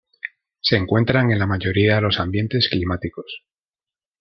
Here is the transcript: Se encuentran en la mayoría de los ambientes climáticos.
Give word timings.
Se 0.61 0.77
encuentran 0.77 1.29
en 1.29 1.37
la 1.37 1.45
mayoría 1.45 1.93
de 1.97 2.01
los 2.01 2.19
ambientes 2.19 2.69
climáticos. 2.69 3.43